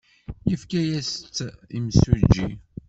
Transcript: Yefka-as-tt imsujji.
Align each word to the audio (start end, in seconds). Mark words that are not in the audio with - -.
Yefka-as-tt 0.49 1.37
imsujji. 1.77 2.47